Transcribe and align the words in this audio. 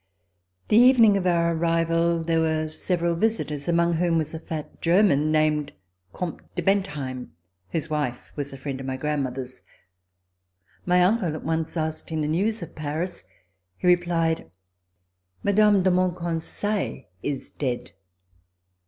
The 0.69 0.77
evening 0.77 1.15
of 1.15 1.27
our 1.27 1.53
arrival 1.53 2.23
there 2.23 2.41
were 2.41 2.69
several 2.69 3.13
visitors, 3.15 3.67
among 3.67 3.93
whom 3.97 4.17
was 4.17 4.33
a 4.33 4.39
fat 4.39 4.81
German 4.81 5.31
named 5.31 5.73
Comte 6.11 6.41
de 6.55 6.63
Bentheim, 6.63 7.33
whose 7.69 7.87
wife 7.91 8.31
was 8.35 8.51
a 8.51 8.57
friend 8.57 8.79
of 8.79 8.87
my 8.87 8.97
grandmother's. 8.97 9.61
My 10.87 11.03
uncle 11.03 11.35
at 11.35 11.43
once 11.43 11.77
asked 11.77 12.09
him 12.09 12.21
the 12.21 12.27
news 12.27 12.63
of 12.63 12.73
Paris. 12.73 13.25
He 13.77 13.85
replied: 13.85 14.49
"Mme. 15.43 15.83
de 15.83 15.91
Monconseil 15.91 17.03
is 17.21 17.51
dead." 17.51 17.91